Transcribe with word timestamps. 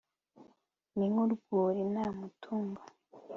ni 0.97 1.05
nk'urwuri 1.11 1.81
nta 1.93 2.07
matungo 2.19 2.81